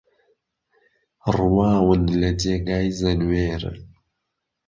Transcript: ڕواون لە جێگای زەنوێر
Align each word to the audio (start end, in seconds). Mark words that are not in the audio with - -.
ڕواون 1.35 2.01
لە 2.21 2.29
جێگای 2.41 2.87
زەنوێر 2.99 3.63